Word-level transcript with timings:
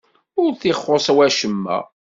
Ur 0.41 0.51
t-ixuṣṣ 0.61 1.07
wacemma? 1.17 1.77